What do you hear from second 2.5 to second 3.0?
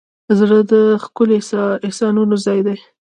دی.